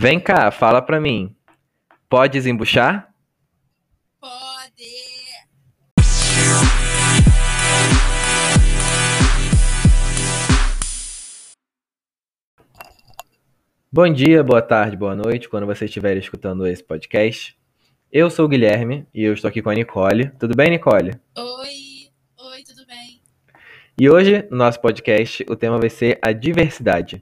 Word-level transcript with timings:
Vem 0.00 0.20
cá, 0.20 0.52
fala 0.52 0.80
pra 0.80 1.00
mim. 1.00 1.34
Podes 2.08 2.46
embuchar? 2.46 3.12
Pode! 4.20 4.84
Bom 13.90 14.08
dia, 14.12 14.44
boa 14.44 14.62
tarde, 14.62 14.96
boa 14.96 15.16
noite, 15.16 15.48
quando 15.48 15.66
você 15.66 15.86
estiver 15.86 16.16
escutando 16.16 16.64
esse 16.64 16.84
podcast. 16.84 17.58
Eu 18.12 18.30
sou 18.30 18.44
o 18.44 18.48
Guilherme 18.48 19.04
e 19.12 19.24
eu 19.24 19.34
estou 19.34 19.48
aqui 19.48 19.60
com 19.60 19.70
a 19.70 19.74
Nicole. 19.74 20.30
Tudo 20.38 20.54
bem, 20.54 20.70
Nicole? 20.70 21.18
Oi! 21.36 22.08
Oi, 22.52 22.62
tudo 22.62 22.86
bem? 22.86 23.20
E 23.98 24.08
hoje, 24.08 24.46
no 24.48 24.58
nosso 24.58 24.80
podcast, 24.80 25.44
o 25.50 25.56
tema 25.56 25.76
vai 25.76 25.90
ser 25.90 26.20
a 26.22 26.30
diversidade. 26.30 27.20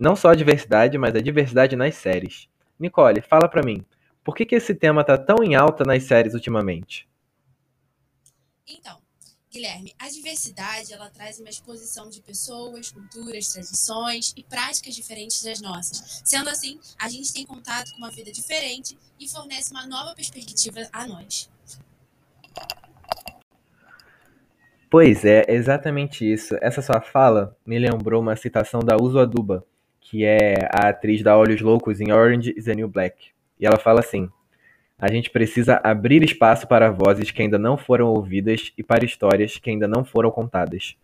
Não 0.00 0.16
só 0.16 0.30
a 0.30 0.34
diversidade, 0.34 0.96
mas 0.96 1.14
a 1.14 1.20
diversidade 1.20 1.76
nas 1.76 1.94
séries. 1.94 2.48
Nicole, 2.78 3.20
fala 3.20 3.46
pra 3.46 3.62
mim, 3.62 3.84
por 4.24 4.34
que, 4.34 4.46
que 4.46 4.54
esse 4.54 4.74
tema 4.74 5.04
tá 5.04 5.18
tão 5.18 5.44
em 5.44 5.54
alta 5.54 5.84
nas 5.84 6.04
séries 6.04 6.32
ultimamente? 6.32 7.06
Então, 8.66 8.96
Guilherme, 9.52 9.94
a 9.98 10.08
diversidade 10.08 10.94
ela 10.94 11.10
traz 11.10 11.38
uma 11.38 11.50
exposição 11.50 12.08
de 12.08 12.22
pessoas, 12.22 12.90
culturas, 12.90 13.52
tradições 13.52 14.32
e 14.34 14.42
práticas 14.42 14.94
diferentes 14.94 15.42
das 15.42 15.60
nossas. 15.60 16.22
Sendo 16.24 16.48
assim, 16.48 16.80
a 16.98 17.06
gente 17.10 17.34
tem 17.34 17.44
contato 17.44 17.90
com 17.90 17.98
uma 17.98 18.10
vida 18.10 18.32
diferente 18.32 18.96
e 19.18 19.28
fornece 19.28 19.70
uma 19.70 19.86
nova 19.86 20.14
perspectiva 20.14 20.80
a 20.94 21.06
nós. 21.06 21.50
Pois 24.88 25.26
é, 25.26 25.44
exatamente 25.46 26.24
isso. 26.24 26.56
Essa 26.62 26.80
sua 26.80 27.02
fala 27.02 27.54
me 27.66 27.78
lembrou 27.78 28.22
uma 28.22 28.34
citação 28.34 28.80
da 28.80 28.96
Uso 28.96 29.18
Aduba, 29.18 29.66
que 30.10 30.24
é 30.24 30.68
a 30.72 30.88
atriz 30.88 31.22
da 31.22 31.38
Olhos 31.38 31.60
Loucos 31.60 32.00
em 32.00 32.10
Orange 32.10 32.52
is 32.56 32.64
the 32.64 32.74
New 32.74 32.88
Black. 32.88 33.28
E 33.60 33.64
ela 33.64 33.78
fala 33.78 34.00
assim: 34.00 34.28
A 34.98 35.08
gente 35.08 35.30
precisa 35.30 35.80
abrir 35.84 36.24
espaço 36.24 36.66
para 36.66 36.90
vozes 36.90 37.30
que 37.30 37.40
ainda 37.40 37.60
não 37.60 37.78
foram 37.78 38.08
ouvidas 38.08 38.72
e 38.76 38.82
para 38.82 39.04
histórias 39.04 39.56
que 39.56 39.70
ainda 39.70 39.86
não 39.86 40.04
foram 40.04 40.32
contadas. 40.32 40.96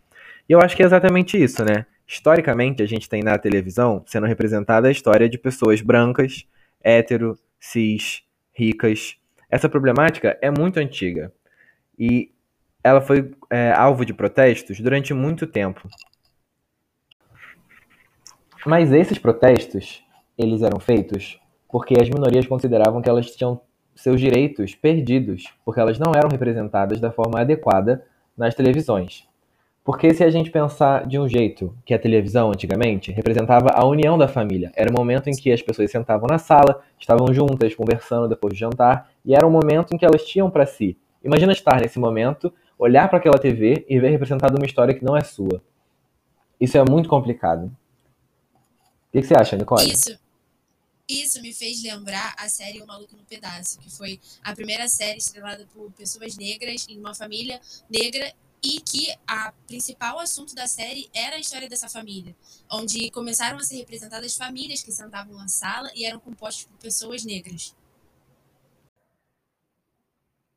E 0.48 0.52
eu 0.52 0.58
acho 0.60 0.76
que 0.76 0.82
é 0.82 0.86
exatamente 0.86 1.40
isso, 1.40 1.64
né? 1.64 1.86
Historicamente, 2.04 2.82
a 2.82 2.86
gente 2.86 3.08
tem 3.08 3.22
na 3.22 3.38
televisão 3.38 4.02
sendo 4.06 4.26
representada 4.26 4.88
a 4.88 4.90
história 4.90 5.28
de 5.28 5.38
pessoas 5.38 5.80
brancas, 5.80 6.44
hétero, 6.82 7.38
cis, 7.60 8.24
ricas. 8.52 9.16
Essa 9.48 9.68
problemática 9.68 10.36
é 10.42 10.50
muito 10.50 10.80
antiga 10.80 11.32
e 11.96 12.32
ela 12.82 13.00
foi 13.00 13.30
é, 13.50 13.70
alvo 13.70 14.04
de 14.04 14.12
protestos 14.12 14.80
durante 14.80 15.14
muito 15.14 15.46
tempo. 15.46 15.88
Mas 18.66 18.92
esses 18.92 19.16
protestos, 19.16 20.02
eles 20.36 20.60
eram 20.60 20.80
feitos 20.80 21.38
porque 21.68 21.94
as 22.00 22.10
minorias 22.10 22.48
consideravam 22.48 23.00
que 23.00 23.08
elas 23.08 23.30
tinham 23.30 23.60
seus 23.94 24.20
direitos 24.20 24.74
perdidos, 24.74 25.54
porque 25.64 25.78
elas 25.78 26.00
não 26.00 26.10
eram 26.12 26.28
representadas 26.28 26.98
da 26.98 27.12
forma 27.12 27.40
adequada 27.40 28.04
nas 28.36 28.56
televisões. 28.56 29.28
Porque 29.84 30.12
se 30.12 30.24
a 30.24 30.30
gente 30.30 30.50
pensar 30.50 31.06
de 31.06 31.16
um 31.16 31.28
jeito 31.28 31.72
que 31.84 31.94
a 31.94 31.98
televisão 31.98 32.50
antigamente 32.50 33.12
representava 33.12 33.68
a 33.72 33.86
união 33.86 34.18
da 34.18 34.26
família, 34.26 34.72
era 34.74 34.90
o 34.90 34.92
momento 34.92 35.30
em 35.30 35.36
que 35.36 35.52
as 35.52 35.62
pessoas 35.62 35.88
sentavam 35.92 36.26
na 36.28 36.38
sala, 36.38 36.82
estavam 36.98 37.32
juntas, 37.32 37.72
conversando 37.72 38.28
depois 38.28 38.52
de 38.52 38.58
jantar, 38.58 39.08
e 39.24 39.32
era 39.32 39.46
um 39.46 39.50
momento 39.50 39.94
em 39.94 39.96
que 39.96 40.04
elas 40.04 40.24
tinham 40.24 40.50
para 40.50 40.66
si. 40.66 40.98
Imagina 41.22 41.52
estar 41.52 41.80
nesse 41.80 42.00
momento, 42.00 42.52
olhar 42.76 43.08
para 43.08 43.18
aquela 43.18 43.38
TV 43.38 43.86
e 43.88 44.00
ver 44.00 44.10
representada 44.10 44.56
uma 44.56 44.66
história 44.66 44.92
que 44.92 45.04
não 45.04 45.16
é 45.16 45.20
sua. 45.20 45.62
Isso 46.60 46.76
é 46.76 46.84
muito 46.84 47.08
complicado. 47.08 47.70
O 49.16 49.18
que, 49.18 49.22
que 49.22 49.28
você 49.28 49.34
acha, 49.34 49.56
Nicole? 49.56 49.90
Isso. 49.90 50.18
Isso 51.08 51.40
me 51.40 51.50
fez 51.50 51.82
lembrar 51.82 52.34
a 52.38 52.50
série 52.50 52.82
O 52.82 52.86
Maluco 52.86 53.16
no 53.16 53.24
Pedaço, 53.24 53.78
que 53.78 53.90
foi 53.90 54.20
a 54.44 54.54
primeira 54.54 54.88
série 54.88 55.16
estrelada 55.16 55.66
por 55.72 55.90
pessoas 55.92 56.36
negras 56.36 56.86
em 56.86 56.98
uma 56.98 57.14
família 57.14 57.58
negra 57.88 58.30
e 58.62 58.78
que 58.78 59.08
a 59.26 59.54
principal 59.66 60.18
assunto 60.18 60.54
da 60.54 60.66
série 60.66 61.08
era 61.14 61.36
a 61.36 61.38
história 61.38 61.66
dessa 61.66 61.88
família, 61.88 62.36
onde 62.70 63.10
começaram 63.10 63.56
a 63.56 63.62
ser 63.62 63.76
representadas 63.76 64.36
famílias 64.36 64.82
que 64.82 64.92
sentavam 64.92 65.34
na 65.34 65.48
sala 65.48 65.88
e 65.94 66.04
eram 66.04 66.20
compostas 66.20 66.66
por 66.66 66.76
pessoas 66.76 67.24
negras. 67.24 67.74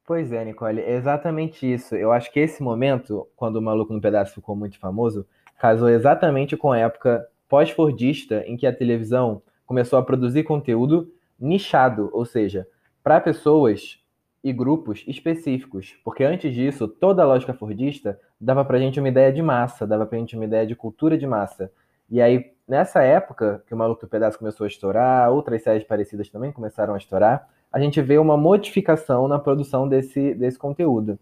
Pois 0.06 0.34
é, 0.34 0.44
Nicole, 0.44 0.82
é 0.82 0.98
exatamente 0.98 1.72
isso. 1.72 1.96
Eu 1.96 2.12
acho 2.12 2.30
que 2.30 2.42
esse 2.42 2.62
momento, 2.62 3.26
quando 3.38 3.56
o 3.56 3.62
Maluco 3.62 3.94
no 3.94 4.02
Pedaço 4.02 4.34
ficou 4.34 4.54
muito 4.54 4.78
famoso, 4.78 5.26
casou 5.58 5.88
exatamente 5.88 6.58
com 6.58 6.74
a 6.74 6.80
época 6.80 7.26
pós-fordista 7.50 8.44
em 8.48 8.56
que 8.56 8.68
a 8.68 8.74
televisão 8.74 9.42
começou 9.66 10.00
a 10.00 10.04
produzir 10.04 10.44
conteúdo 10.44 11.12
nichado, 11.40 12.10
ou 12.14 12.24
seja, 12.24 12.68
para 13.04 13.20
pessoas 13.20 14.00
e 14.44 14.54
grupos 14.54 15.04
específicos. 15.08 15.98
Porque 16.04 16.24
antes 16.24 16.54
disso, 16.54 16.88
toda 16.88 17.24
a 17.24 17.26
lógica 17.26 17.54
fordista 17.54 18.20
dava 18.40 18.64
para 18.64 18.78
a 18.78 18.80
gente 18.80 19.00
uma 19.00 19.10
ideia 19.10 19.34
de 19.34 19.42
massa, 19.42 19.86
dava 19.86 20.06
para 20.06 20.18
a 20.18 20.20
gente 20.20 20.36
uma 20.36 20.46
ideia 20.46 20.66
de 20.66 20.76
cultura 20.76 21.18
de 21.18 21.28
massa. 21.28 21.72
E 22.10 22.22
aí, 22.22 22.52
nessa 22.68 23.04
época 23.04 23.64
que 23.68 23.74
o 23.74 23.78
Maluco 23.78 24.02
do 24.02 24.08
Pedaço 24.08 24.40
começou 24.40 24.64
a 24.64 24.68
estourar, 24.68 25.32
outras 25.32 25.62
séries 25.62 25.84
parecidas 25.84 26.30
também 26.30 26.52
começaram 26.52 26.94
a 26.94 26.98
estourar, 26.98 27.48
a 27.72 27.80
gente 27.80 28.02
vê 28.02 28.18
uma 28.18 28.38
modificação 28.38 29.28
na 29.28 29.38
produção 29.38 29.88
desse, 29.88 30.34
desse 30.34 30.58
conteúdo. 30.58 31.20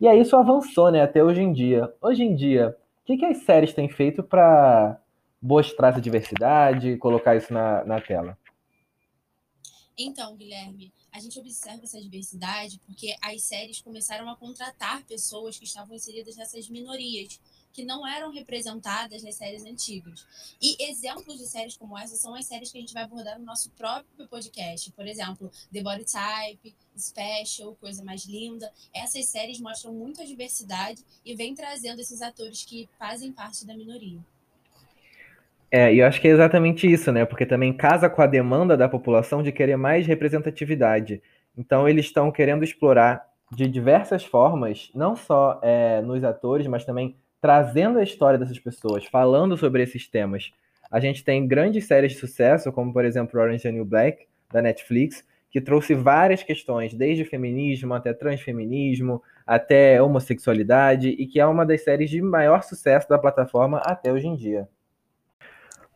E 0.00 0.08
aí 0.08 0.20
isso 0.20 0.36
avançou 0.36 0.90
né, 0.90 1.02
até 1.02 1.22
hoje 1.22 1.42
em 1.42 1.52
dia. 1.52 1.92
Hoje 2.00 2.24
em 2.24 2.34
dia, 2.34 2.76
o 3.02 3.06
que, 3.06 3.16
que 3.16 3.24
as 3.24 3.38
séries 3.38 3.72
têm 3.72 3.88
feito 3.88 4.22
para 4.22 4.98
mostrar 5.44 5.90
essa 5.90 6.00
diversidade, 6.00 6.96
colocar 6.96 7.36
isso 7.36 7.52
na, 7.52 7.84
na 7.84 8.00
tela? 8.00 8.38
Então, 9.96 10.34
Guilherme, 10.34 10.92
a 11.12 11.20
gente 11.20 11.38
observa 11.38 11.84
essa 11.84 12.00
diversidade 12.00 12.80
porque 12.86 13.14
as 13.20 13.42
séries 13.42 13.80
começaram 13.80 14.28
a 14.28 14.34
contratar 14.34 15.04
pessoas 15.04 15.58
que 15.58 15.64
estavam 15.64 15.94
inseridas 15.94 16.34
nessas 16.34 16.68
minorias, 16.68 17.38
que 17.72 17.84
não 17.84 18.06
eram 18.06 18.32
representadas 18.32 19.22
nas 19.22 19.34
séries 19.34 19.64
antigas. 19.64 20.26
E 20.60 20.82
exemplos 20.90 21.38
de 21.38 21.46
séries 21.46 21.76
como 21.76 21.96
essa 21.96 22.16
são 22.16 22.34
as 22.34 22.46
séries 22.46 22.72
que 22.72 22.78
a 22.78 22.80
gente 22.80 22.94
vai 22.94 23.02
abordar 23.04 23.38
no 23.38 23.44
nosso 23.44 23.70
próprio 23.72 24.26
podcast. 24.26 24.90
Por 24.92 25.06
exemplo, 25.06 25.50
The 25.72 25.82
Body 25.82 26.06
Type, 26.06 26.74
Special, 26.98 27.76
Coisa 27.76 28.02
Mais 28.02 28.24
Linda. 28.24 28.72
Essas 28.92 29.26
séries 29.26 29.60
mostram 29.60 29.92
muita 29.92 30.24
diversidade 30.24 31.04
e 31.24 31.36
vêm 31.36 31.54
trazendo 31.54 32.00
esses 32.00 32.22
atores 32.22 32.64
que 32.64 32.88
fazem 32.98 33.30
parte 33.30 33.66
da 33.66 33.76
minoria. 33.76 34.24
É, 35.70 35.92
e 35.92 35.98
eu 35.98 36.06
acho 36.06 36.20
que 36.20 36.28
é 36.28 36.30
exatamente 36.30 36.90
isso, 36.90 37.10
né? 37.10 37.24
Porque 37.24 37.44
também 37.44 37.72
casa 37.72 38.08
com 38.08 38.22
a 38.22 38.26
demanda 38.26 38.76
da 38.76 38.88
população 38.88 39.42
de 39.42 39.50
querer 39.52 39.76
mais 39.76 40.06
representatividade. 40.06 41.20
Então, 41.56 41.88
eles 41.88 42.06
estão 42.06 42.30
querendo 42.30 42.64
explorar 42.64 43.26
de 43.52 43.68
diversas 43.68 44.24
formas, 44.24 44.90
não 44.94 45.14
só 45.14 45.60
é, 45.62 46.00
nos 46.02 46.24
atores, 46.24 46.66
mas 46.66 46.84
também 46.84 47.16
trazendo 47.40 47.98
a 47.98 48.02
história 48.02 48.38
dessas 48.38 48.58
pessoas, 48.58 49.04
falando 49.04 49.56
sobre 49.56 49.82
esses 49.82 50.08
temas. 50.08 50.50
A 50.90 50.98
gente 51.00 51.24
tem 51.24 51.46
grandes 51.46 51.86
séries 51.86 52.12
de 52.12 52.18
sucesso, 52.18 52.72
como 52.72 52.92
por 52.92 53.04
exemplo 53.04 53.40
Orange 53.40 53.68
and 53.68 53.72
New 53.72 53.84
Black, 53.84 54.26
da 54.50 54.62
Netflix, 54.62 55.24
que 55.50 55.60
trouxe 55.60 55.94
várias 55.94 56.42
questões, 56.42 56.94
desde 56.94 57.24
feminismo 57.24 57.94
até 57.94 58.12
transfeminismo, 58.12 59.22
até 59.46 60.00
homossexualidade, 60.00 61.10
e 61.10 61.26
que 61.26 61.38
é 61.38 61.46
uma 61.46 61.66
das 61.66 61.84
séries 61.84 62.10
de 62.10 62.20
maior 62.22 62.62
sucesso 62.62 63.08
da 63.08 63.18
plataforma 63.18 63.78
até 63.78 64.12
hoje 64.12 64.26
em 64.26 64.36
dia. 64.36 64.68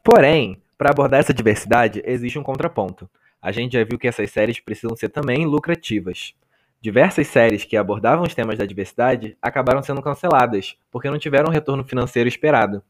Porém, 0.03 0.61
para 0.77 0.91
abordar 0.91 1.21
essa 1.21 1.35
diversidade, 1.35 2.03
existe 2.05 2.39
um 2.39 2.43
contraponto. 2.43 3.09
A 3.41 3.53
gente 3.53 3.73
já 3.73 3.85
viu 3.85 3.99
que 3.99 4.09
essas 4.09 4.31
séries 4.31 4.61
precisam 4.61 4.97
ser 4.97 5.09
também 5.09 5.47
lucrativas. 5.47 6.35
Diversas 6.81 7.27
séries 7.27 7.65
que 7.65 7.77
abordavam 7.77 8.25
os 8.25 8.35
temas 8.35 8.59
da 8.59 8.65
diversidade 8.65 9.37
acabaram 9.43 9.83
sendo 9.83 10.01
canceladas, 10.01 10.77
porque 10.91 11.11
não 11.11 11.19
tiveram 11.19 11.49
o 11.49 11.53
retorno 11.53 11.85
financeiro 11.85 12.29
esperado. 12.29 12.83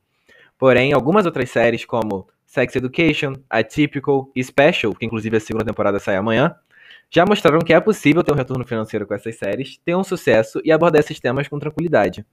Porém, 0.59 0.93
algumas 0.93 1.25
outras 1.25 1.51
séries, 1.51 1.85
como 1.85 2.29
Sex 2.45 2.77
Education, 2.77 3.35
Atypical 3.49 4.31
e 4.35 4.43
Special, 4.43 4.95
que 4.95 5.07
inclusive 5.07 5.37
a 5.37 5.41
segunda 5.41 5.65
temporada 5.65 5.99
sai 5.99 6.17
amanhã, 6.17 6.55
já 7.11 7.25
mostraram 7.25 7.61
que 7.61 7.73
é 7.73 7.81
possível 7.81 8.23
ter 8.23 8.33
um 8.33 8.37
retorno 8.37 8.67
financeiro 8.67 9.07
com 9.07 9.15
essas 9.15 9.37
séries, 9.37 9.79
ter 9.85 9.95
um 9.95 10.05
sucesso 10.05 10.61
e 10.65 10.71
abordar 10.71 11.01
esses 11.01 11.19
temas 11.19 11.49
com 11.49 11.59
tranquilidade. 11.59 12.25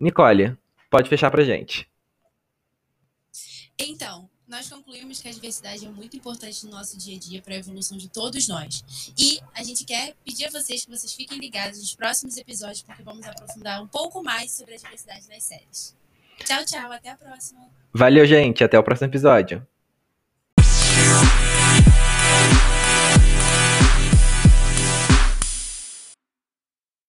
Nicole, 0.00 0.56
pode 0.90 1.08
fechar 1.08 1.30
pra 1.30 1.42
gente. 1.42 1.86
Então, 3.78 4.28
nós 4.48 4.68
concluímos 4.68 5.20
que 5.20 5.28
a 5.28 5.32
diversidade 5.32 5.84
é 5.84 5.88
muito 5.88 6.16
importante 6.16 6.64
no 6.64 6.72
nosso 6.72 6.96
dia 6.96 7.16
a 7.16 7.18
dia 7.18 7.42
para 7.42 7.54
a 7.54 7.58
evolução 7.58 7.98
de 7.98 8.08
todos 8.08 8.46
nós. 8.46 9.12
E 9.18 9.40
a 9.54 9.62
gente 9.62 9.84
quer 9.84 10.14
pedir 10.24 10.46
a 10.46 10.50
vocês 10.50 10.84
que 10.84 10.90
vocês 10.90 11.12
fiquem 11.12 11.38
ligados 11.38 11.80
nos 11.80 11.94
próximos 11.94 12.36
episódios, 12.36 12.82
porque 12.82 13.02
vamos 13.02 13.26
aprofundar 13.26 13.82
um 13.82 13.88
pouco 13.88 14.22
mais 14.22 14.52
sobre 14.52 14.74
a 14.74 14.76
diversidade 14.78 15.28
nas 15.28 15.42
séries. 15.42 15.96
Tchau, 16.44 16.64
tchau, 16.64 16.92
até 16.92 17.10
a 17.10 17.16
próxima. 17.16 17.60
Valeu, 17.92 18.26
gente, 18.26 18.62
até 18.62 18.78
o 18.78 18.84
próximo 18.84 19.08
episódio. 19.08 19.66